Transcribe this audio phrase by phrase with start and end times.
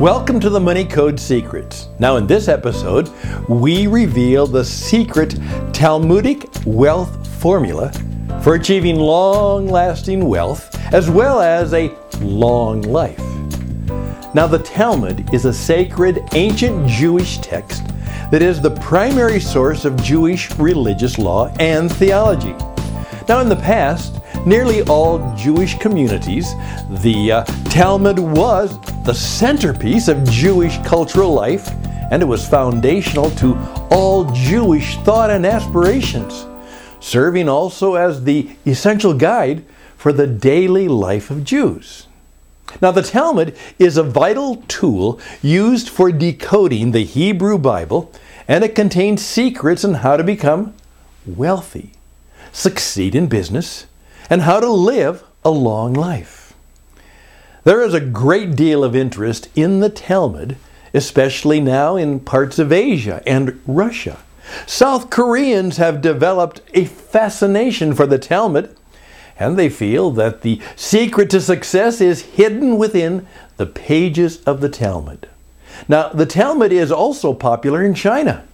[0.00, 1.86] Welcome to the Money Code Secrets.
[2.00, 3.08] Now, in this episode,
[3.48, 5.38] we reveal the secret
[5.72, 7.92] Talmudic wealth formula
[8.42, 13.20] for achieving long lasting wealth as well as a long life.
[14.34, 17.84] Now, the Talmud is a sacred ancient Jewish text
[18.32, 22.56] that is the primary source of Jewish religious law and theology.
[23.26, 26.52] Now, in the past, nearly all Jewish communities,
[27.02, 31.70] the uh, Talmud was the centerpiece of Jewish cultural life,
[32.10, 33.56] and it was foundational to
[33.90, 36.46] all Jewish thought and aspirations,
[37.00, 39.64] serving also as the essential guide
[39.96, 42.06] for the daily life of Jews.
[42.82, 48.12] Now, the Talmud is a vital tool used for decoding the Hebrew Bible,
[48.46, 50.74] and it contains secrets on how to become
[51.24, 51.92] wealthy,
[52.54, 53.86] succeed in business,
[54.30, 56.54] and how to live a long life.
[57.64, 60.56] There is a great deal of interest in the Talmud,
[60.94, 64.18] especially now in parts of Asia and Russia.
[64.66, 68.74] South Koreans have developed a fascination for the Talmud,
[69.38, 73.26] and they feel that the secret to success is hidden within
[73.56, 75.28] the pages of the Talmud.
[75.88, 78.46] Now, the Talmud is also popular in China.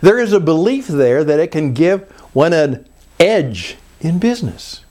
[0.00, 2.86] There is a belief there that it can give one an
[3.20, 4.84] edge in business.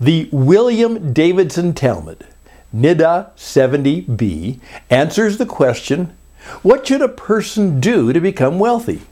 [0.00, 2.26] The William Davidson Talmud,
[2.74, 6.16] Niddah 70b, answers the question
[6.62, 9.02] What should a person do to become wealthy?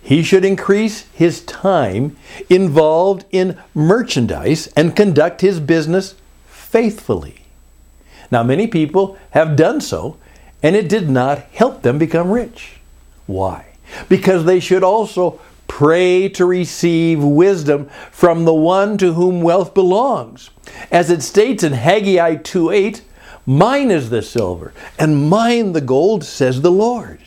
[0.00, 2.16] He should increase his time
[2.48, 6.14] involved in merchandise and conduct his business
[6.46, 7.42] faithfully.
[8.30, 10.16] Now, many people have done so,
[10.62, 12.78] and it did not help them become rich.
[13.26, 13.66] Why?
[14.08, 20.50] Because they should also Pray to receive wisdom from the one to whom wealth belongs.
[20.90, 23.02] As it states in Haggai 2:8,
[23.46, 27.20] mine is the silver, and mine the gold, says the Lord.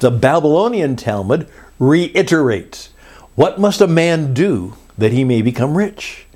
[0.00, 1.46] The Babylonian Talmud
[1.78, 2.88] reiterates,
[3.36, 6.26] What must a man do that he may become rich?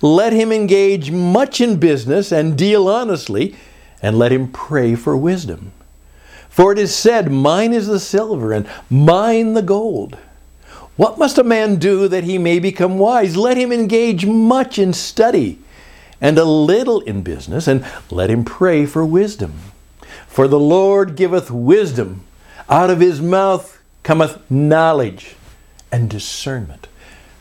[0.00, 3.54] Let him engage much in business and deal honestly,
[4.00, 5.72] and let him pray for wisdom.
[6.48, 10.16] For it is said, Mine is the silver, and mine the gold.
[10.98, 13.36] What must a man do that he may become wise?
[13.36, 15.60] Let him engage much in study
[16.20, 19.60] and a little in business, and let him pray for wisdom.
[20.26, 22.24] For the Lord giveth wisdom,
[22.68, 25.36] out of his mouth cometh knowledge
[25.92, 26.88] and discernment.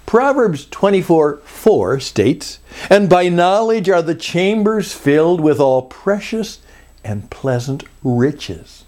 [0.05, 2.59] Proverbs 24 4 states,
[2.91, 6.59] And by knowledge are the chambers filled with all precious
[7.03, 8.83] and pleasant riches.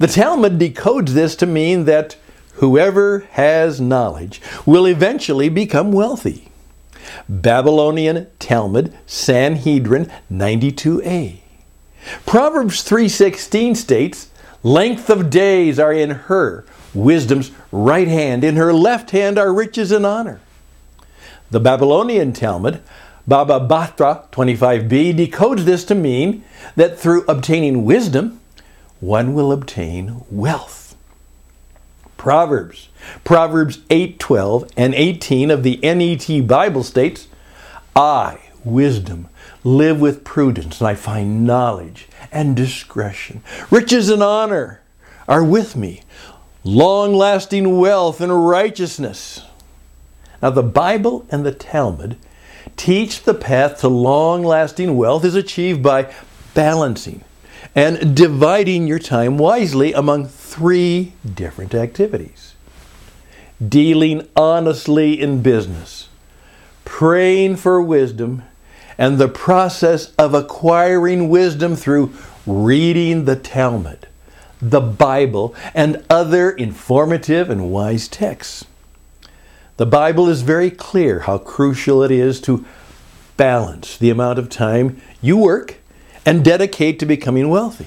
[0.00, 2.16] The Talmud decodes this to mean that
[2.56, 6.48] Whoever has knowledge will eventually become wealthy.
[7.28, 11.40] Babylonian Talmud, Sanhedrin 92a.
[12.24, 14.28] Proverbs 3:16 states,
[14.62, 16.64] "Length of days are in her,
[16.94, 20.40] wisdom's right hand, in her left hand are riches and honor."
[21.50, 22.80] The Babylonian Talmud,
[23.26, 26.42] Baba Batra 25b, decodes this to mean
[26.74, 28.40] that through obtaining wisdom,
[29.00, 30.85] one will obtain wealth.
[32.16, 32.88] Proverbs.
[33.24, 37.28] Proverbs 8:12 and 18 of the NET Bible states,
[37.94, 39.28] "I, wisdom,
[39.62, 43.42] live with prudence, and I find knowledge and discretion.
[43.70, 44.80] Riches and honor
[45.28, 46.02] are with me,
[46.64, 49.42] long-lasting wealth and righteousness."
[50.42, 52.16] Now the Bible and the Talmud
[52.76, 56.06] teach the path to long-lasting wealth is achieved by
[56.54, 57.22] balancing
[57.74, 62.56] and dividing your time wisely among three different activities
[63.66, 66.08] dealing honestly in business,
[66.84, 68.42] praying for wisdom,
[68.98, 72.12] and the process of acquiring wisdom through
[72.46, 74.06] reading the Talmud,
[74.60, 78.64] the Bible, and other informative and wise texts.
[79.76, 82.64] The Bible is very clear how crucial it is to
[83.36, 85.76] balance the amount of time you work
[86.26, 87.86] and dedicate to becoming wealthy.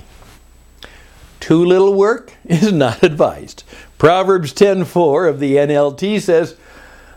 [1.41, 3.63] Too little work is not advised.
[3.97, 6.55] Proverbs 10:4 of the NLT says,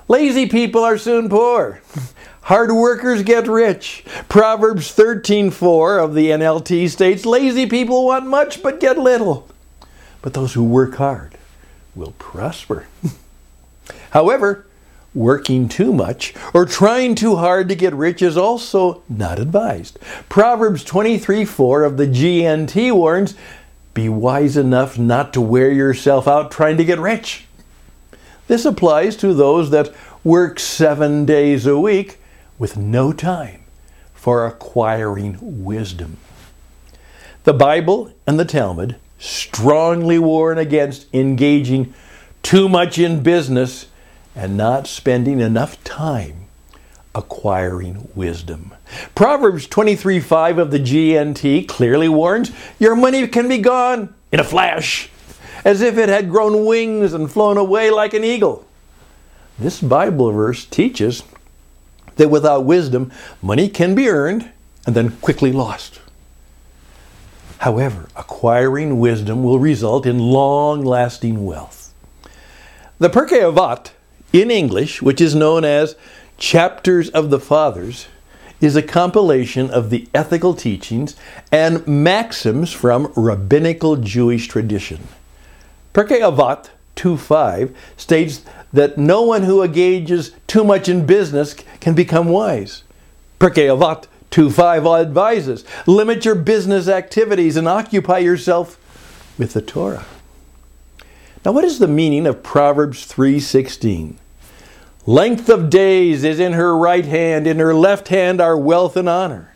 [0.08, 1.80] "Lazy people are soon poor.
[2.42, 8.80] Hard workers get rich." Proverbs 13:4 of the NLT states, "Lazy people want much but
[8.80, 9.48] get little,
[10.20, 11.38] but those who work hard
[11.94, 12.86] will prosper."
[14.10, 14.66] However,
[15.14, 19.98] working too much or trying too hard to get rich is also not advised.
[20.28, 23.34] Proverbs 23 4 of the GNT warns
[23.94, 27.46] be wise enough not to wear yourself out trying to get rich.
[28.48, 29.92] This applies to those that
[30.24, 32.18] work seven days a week
[32.58, 33.62] with no time
[34.14, 36.16] for acquiring wisdom.
[37.44, 41.92] The Bible and the Talmud strongly warn against engaging
[42.42, 43.86] too much in business
[44.34, 46.46] and not spending enough time
[47.14, 48.74] acquiring wisdom.
[49.14, 54.44] Proverbs 23 5 of the GNT clearly warns your money can be gone in a
[54.44, 55.10] flash,
[55.64, 58.66] as if it had grown wings and flown away like an eagle.
[59.58, 61.22] This Bible verse teaches
[62.16, 64.50] that without wisdom, money can be earned
[64.86, 66.00] and then quickly lost.
[67.58, 71.94] However, acquiring wisdom will result in long lasting wealth.
[72.98, 73.90] The Pirkei Avot
[74.32, 75.96] in English, which is known as
[76.38, 78.06] Chapters of the Fathers,
[78.60, 81.16] is a compilation of the ethical teachings
[81.50, 85.08] and maxims from rabbinical Jewish tradition.
[85.94, 88.42] Pirkei Avot 2.5 states
[88.72, 92.84] that no one who engages too much in business can become wise.
[93.40, 98.78] Pirkei Avot 2.5 advises, limit your business activities and occupy yourself
[99.38, 100.06] with the Torah.
[101.44, 104.14] Now what is the meaning of Proverbs 3.16?
[105.06, 109.08] Length of days is in her right hand, in her left hand are wealth and
[109.08, 109.52] honor.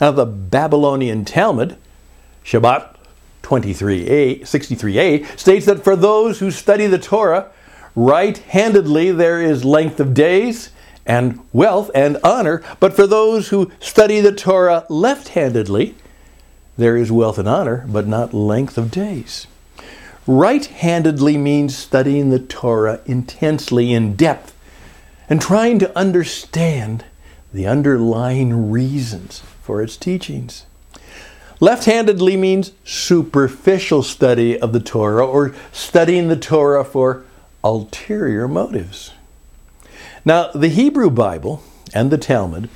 [0.00, 1.76] Now the Babylonian Talmud,
[2.44, 2.94] Shabbat
[3.42, 7.50] 23a, 63a, states that for those who study the Torah
[7.96, 10.70] right handedly, there is length of days
[11.04, 15.96] and wealth and honor, but for those who study the Torah left handedly,
[16.76, 19.48] there is wealth and honor, but not length of days.
[20.28, 24.54] Right handedly means studying the Torah intensely in depth
[25.26, 27.06] and trying to understand
[27.50, 30.66] the underlying reasons for its teachings.
[31.60, 37.24] Left handedly means superficial study of the Torah or studying the Torah for
[37.64, 39.12] ulterior motives.
[40.26, 41.62] Now, the Hebrew Bible
[41.94, 42.68] and the Talmud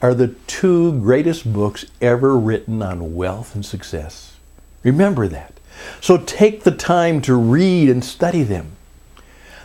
[0.00, 4.36] are the two greatest books ever written on wealth and success.
[4.84, 5.52] Remember that.
[6.00, 8.72] So take the time to read and study them.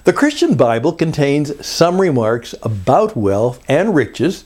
[0.03, 4.45] The Christian Bible contains some remarks about wealth and riches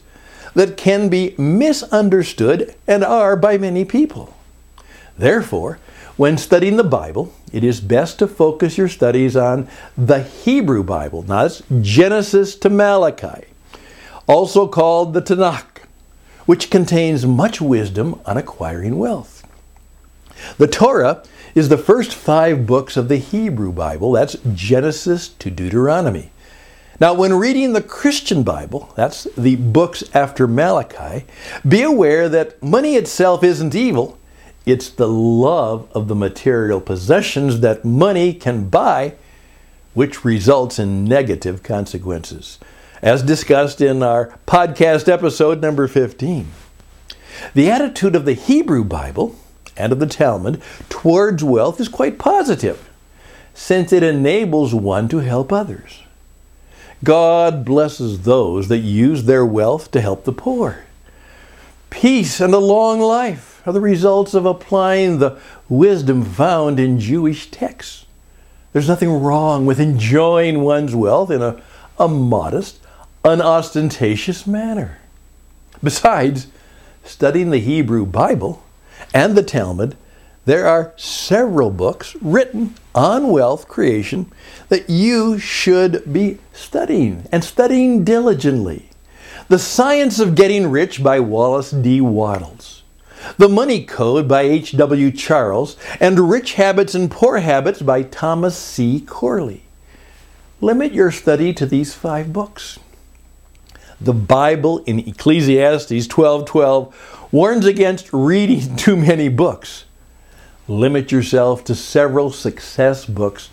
[0.55, 4.35] that can be misunderstood and are by many people.
[5.17, 5.77] Therefore,
[6.17, 11.23] when studying the Bible, it is best to focus your studies on the Hebrew Bible,
[11.23, 13.45] not Genesis to Malachi,
[14.27, 15.83] also called the Tanakh,
[16.45, 19.47] which contains much wisdom on acquiring wealth.
[20.57, 21.23] The Torah
[21.55, 26.31] is the first five books of the Hebrew Bible, that's Genesis to Deuteronomy.
[26.99, 31.25] Now, when reading the Christian Bible, that's the books after Malachi,
[31.67, 34.19] be aware that money itself isn't evil.
[34.67, 39.15] It's the love of the material possessions that money can buy,
[39.95, 42.59] which results in negative consequences,
[43.01, 46.51] as discussed in our podcast episode number 15.
[47.55, 49.35] The attitude of the Hebrew Bible
[49.77, 52.89] and of the Talmud towards wealth is quite positive,
[53.53, 56.03] since it enables one to help others.
[57.03, 60.85] God blesses those that use their wealth to help the poor.
[61.89, 67.49] Peace and a long life are the results of applying the wisdom found in Jewish
[67.49, 68.05] texts.
[68.71, 71.61] There's nothing wrong with enjoying one's wealth in a,
[71.99, 72.79] a modest,
[73.25, 74.99] unostentatious manner.
[75.83, 76.47] Besides,
[77.03, 78.63] studying the Hebrew Bible
[79.13, 79.95] and the Talmud,
[80.45, 84.31] there are several books written on wealth creation
[84.69, 88.89] that you should be studying and studying diligently.
[89.49, 92.01] The Science of Getting Rich by Wallace D.
[92.01, 92.83] Wattles.
[93.37, 95.11] The Money Code by H.W.
[95.11, 99.01] Charles, and Rich Habits and Poor Habits by Thomas C.
[99.01, 99.63] Corley.
[100.59, 102.79] Limit your study to these five books.
[104.03, 106.91] The Bible in Ecclesiastes 12:12
[107.31, 109.85] warns against reading too many books.
[110.67, 113.49] Limit yourself to several success books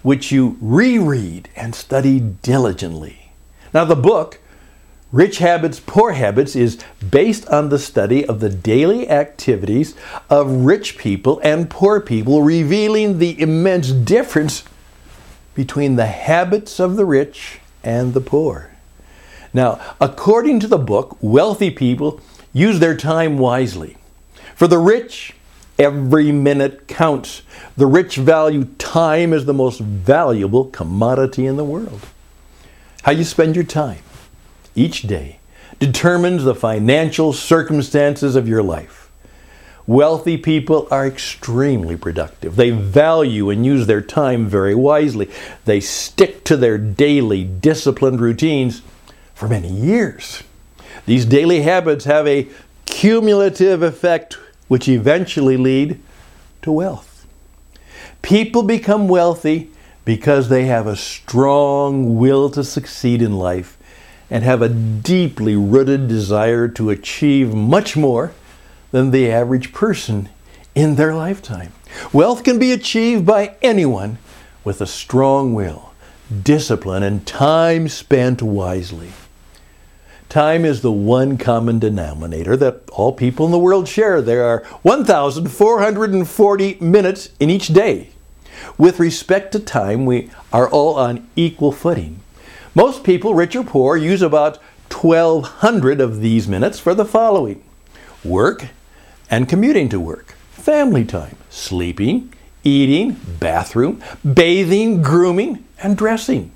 [0.00, 3.32] which you reread and study diligently.
[3.74, 4.40] Now, the book,
[5.12, 6.78] Rich Habits, Poor Habits, is
[7.10, 9.94] based on the study of the daily activities
[10.30, 14.64] of rich people and poor people, revealing the immense difference
[15.54, 18.71] between the habits of the rich and the poor.
[19.54, 22.20] Now, according to the book, wealthy people
[22.52, 23.96] use their time wisely.
[24.54, 25.34] For the rich,
[25.78, 27.42] every minute counts.
[27.76, 32.00] The rich value time as the most valuable commodity in the world.
[33.02, 34.02] How you spend your time
[34.74, 35.38] each day
[35.78, 39.10] determines the financial circumstances of your life.
[39.86, 42.54] Wealthy people are extremely productive.
[42.54, 45.28] They value and use their time very wisely.
[45.64, 48.82] They stick to their daily disciplined routines
[49.42, 50.44] for many years.
[51.04, 52.48] These daily habits have a
[52.86, 56.00] cumulative effect which eventually lead
[56.62, 57.26] to wealth.
[58.22, 59.72] People become wealthy
[60.04, 63.76] because they have a strong will to succeed in life
[64.30, 68.32] and have a deeply rooted desire to achieve much more
[68.92, 70.28] than the average person
[70.76, 71.72] in their lifetime.
[72.12, 74.18] Wealth can be achieved by anyone
[74.62, 75.94] with a strong will,
[76.44, 79.10] discipline, and time spent wisely.
[80.32, 84.22] Time is the one common denominator that all people in the world share.
[84.22, 88.08] There are 1,440 minutes in each day.
[88.78, 92.20] With respect to time, we are all on equal footing.
[92.74, 94.56] Most people, rich or poor, use about
[94.90, 97.62] 1,200 of these minutes for the following
[98.24, 98.68] work
[99.30, 102.32] and commuting to work, family time, sleeping,
[102.64, 106.52] eating, bathroom, bathing, grooming, and dressing.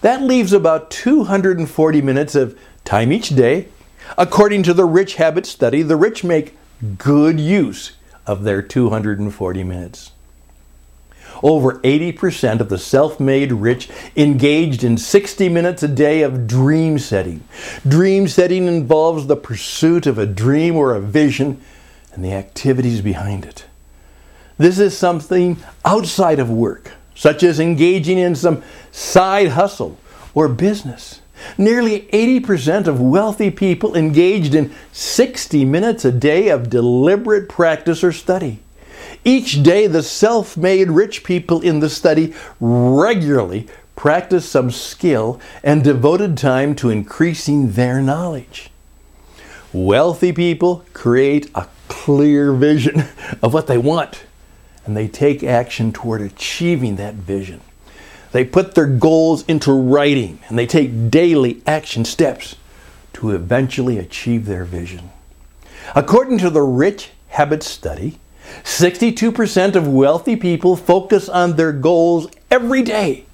[0.00, 3.68] That leaves about 240 minutes of time each day.
[4.16, 6.56] According to the Rich Habit Study, the rich make
[6.98, 7.92] good use
[8.26, 10.12] of their 240 minutes.
[11.42, 16.98] Over 80% of the self made rich engaged in 60 minutes a day of dream
[16.98, 17.42] setting.
[17.86, 21.60] Dream setting involves the pursuit of a dream or a vision
[22.12, 23.64] and the activities behind it.
[24.58, 29.98] This is something outside of work, such as engaging in some side hustle
[30.32, 31.20] or business.
[31.58, 38.10] Nearly 80% of wealthy people engaged in 60 minutes a day of deliberate practice or
[38.10, 38.60] study.
[39.22, 45.84] Each day, the self made rich people in the study regularly practice some skill and
[45.84, 48.70] devoted time to increasing their knowledge.
[49.74, 53.04] Wealthy people create a clear vision
[53.42, 54.24] of what they want
[54.86, 57.60] and they take action toward achieving that vision.
[58.32, 62.56] They put their goals into writing and they take daily action steps
[63.14, 65.10] to eventually achieve their vision.
[65.94, 68.18] According to the Rich Habits Study,
[68.64, 73.24] 62% of wealthy people focus on their goals every day,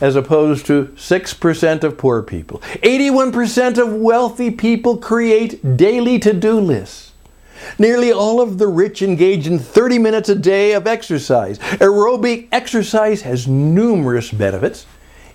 [0.00, 2.58] as opposed to 6% of poor people.
[2.82, 7.12] 81% of wealthy people create daily to do lists.
[7.78, 11.58] Nearly all of the rich engage in 30 minutes a day of exercise.
[11.58, 14.86] Aerobic exercise has numerous benefits,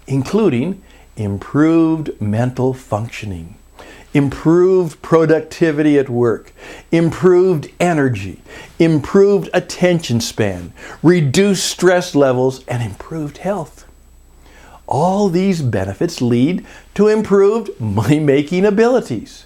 [0.08, 0.82] including
[1.18, 3.56] improved mental functioning,
[4.14, 6.54] improved productivity at work,
[6.92, 8.42] improved energy,
[8.80, 13.86] improved attention span, reduced stress levels, and improved health.
[14.88, 19.46] All these benefits lead to improved money making abilities.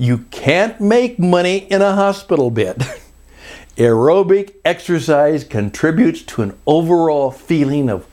[0.00, 2.88] You can't make money in a hospital bed.
[3.76, 8.06] Aerobic exercise contributes to an overall feeling of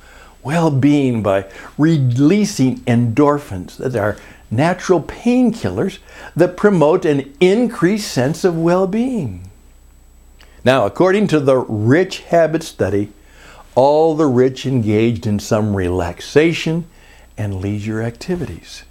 [0.43, 1.45] well being by
[1.77, 4.17] releasing endorphins that are
[4.51, 5.99] natural painkillers
[6.35, 9.49] that promote an increased sense of well being.
[10.65, 13.13] Now, according to the Rich Habit Study,
[13.75, 16.85] all the rich engaged in some relaxation
[17.37, 18.83] and leisure activities.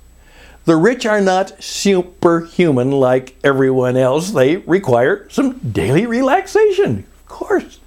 [0.67, 4.33] The rich are not superhuman like everyone else.
[4.33, 7.79] They require some daily relaxation, of course.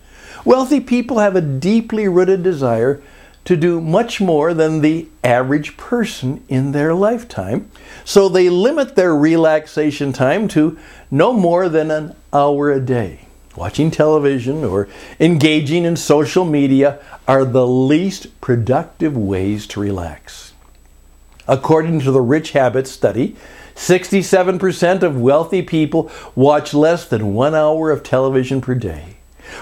[0.45, 3.01] Wealthy people have a deeply rooted desire
[3.43, 7.69] to do much more than the average person in their lifetime,
[8.05, 10.79] so they limit their relaxation time to
[11.12, 13.25] no more than an hour a day.
[13.57, 14.88] Watching television or
[15.19, 20.49] engaging in social media are the least productive ways to relax.
[21.50, 23.36] According to the Rich Habits study,
[23.74, 29.15] 67% of wealthy people watch less than one hour of television per day.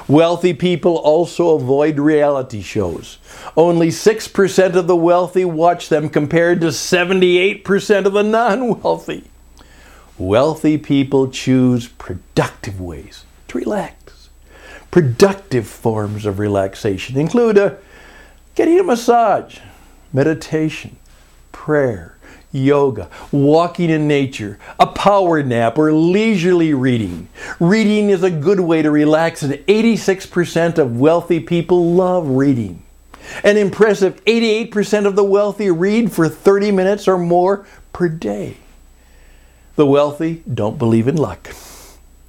[0.05, 3.19] Wealthy people also avoid reality shows.
[3.55, 9.23] Only 6% of the wealthy watch them compared to 78% of the non wealthy.
[10.17, 14.27] Wealthy people choose productive ways to relax.
[14.91, 17.77] Productive forms of relaxation include a,
[18.55, 19.59] getting a massage,
[20.11, 20.97] meditation,
[21.57, 22.15] prayer,
[22.51, 27.27] yoga, walking in nature, a power nap, or leisurely reading.
[27.59, 32.83] Reading is a good way to relax, and 86% of wealthy people love reading.
[33.43, 38.57] An impressive 88% of the wealthy read for 30 minutes or more per day.
[39.75, 41.49] The wealthy don't believe in luck.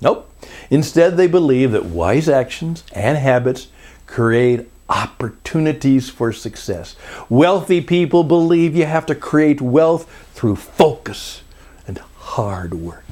[0.00, 0.32] Nope.
[0.70, 3.68] Instead, they believe that wise actions and habits
[4.06, 6.96] create opportunities for success.
[7.28, 11.42] Wealthy people believe you have to create wealth through focus
[11.86, 13.04] and hard work.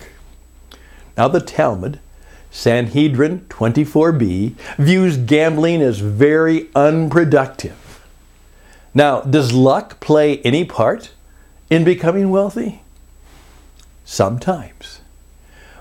[1.17, 2.01] Now, the Talmud,
[2.51, 8.03] Sanhedrin 24b, views gambling as very unproductive.
[8.95, 11.11] Now, does luck play any part
[11.69, 12.83] in becoming wealthy?
[14.05, 15.01] Sometimes.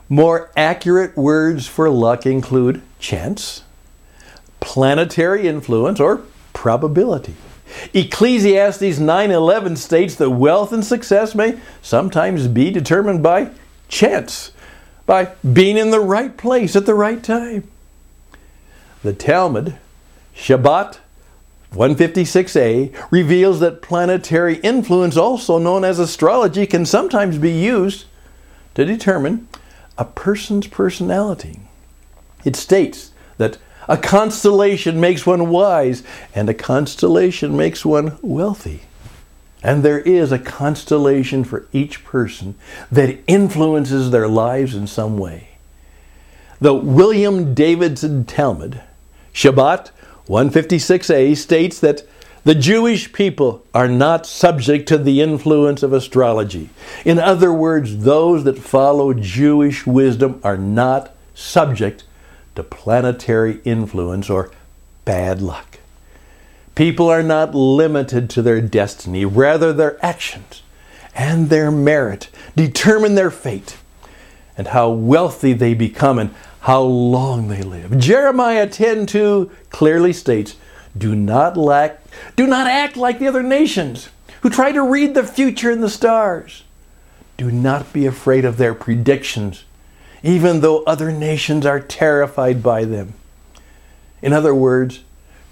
[0.10, 3.64] More accurate words for luck include chance,
[4.66, 7.36] planetary influence, or probability.
[7.94, 13.50] Ecclesiastes 9:11 states that wealth and success may sometimes be determined by
[13.88, 14.52] chance,
[15.06, 17.64] by being in the right place at the right time.
[19.04, 19.76] The Talmud,
[20.36, 20.98] Shabbat
[21.72, 28.06] 156a, reveals that planetary influence, also known as astrology, can sometimes be used
[28.74, 29.48] to determine
[29.98, 31.60] a person's personality.
[32.44, 33.58] It states that
[33.88, 38.82] a constellation makes one wise, and a constellation makes one wealthy.
[39.64, 42.56] And there is a constellation for each person
[42.92, 45.50] that influences their lives in some way.
[46.62, 48.82] The William Davidson Talmud,
[49.34, 49.92] Shabbat
[50.28, 52.04] 156a, states that
[52.46, 56.70] the Jewish people are not subject to the influence of astrology.
[57.04, 62.04] In other words, those that follow Jewish wisdom are not subject
[62.56, 64.52] to planetary influence or
[65.04, 65.80] bad luck.
[66.74, 70.62] People are not limited to their destiny, rather, their actions
[71.16, 73.78] and their merit determine their fate
[74.58, 77.98] and how wealthy they become and how long they live.
[77.98, 80.56] Jeremiah 10:2 clearly states,
[80.98, 82.02] "Do not lack,
[82.36, 84.10] do not act like the other nations
[84.42, 86.64] who try to read the future in the stars.
[87.38, 89.64] Do not be afraid of their predictions
[90.26, 93.14] even though other nations are terrified by them.
[94.24, 95.04] In other words,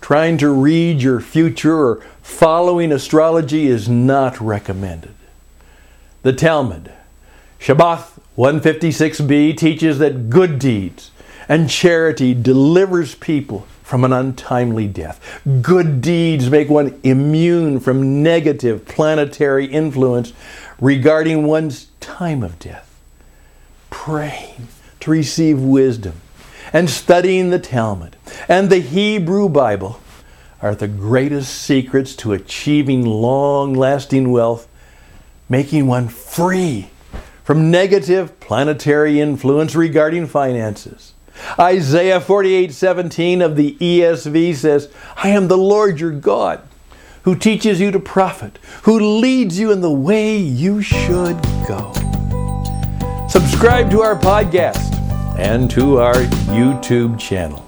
[0.01, 5.13] trying to read your future or following astrology is not recommended.
[6.23, 6.91] The Talmud,
[7.59, 11.11] Shabbat 156b, teaches that good deeds
[11.47, 15.39] and charity delivers people from an untimely death.
[15.61, 20.33] Good deeds make one immune from negative planetary influence
[20.79, 22.92] regarding one's time of death
[24.03, 24.67] praying
[24.99, 26.11] to receive wisdom
[26.73, 28.17] and studying the Talmud
[28.49, 30.01] and the Hebrew Bible
[30.61, 34.67] are the greatest secrets to achieving long lasting wealth,
[35.47, 36.89] making one free
[37.45, 41.13] from negative planetary influence regarding finances.
[41.57, 46.59] Isaiah 48:17 of the ESV says, "I am the Lord your God,
[47.21, 52.02] who teaches you to profit, who leads you in the way you should go."
[53.33, 54.93] Subscribe to our podcast
[55.39, 56.13] and to our
[56.53, 57.62] YouTube channel.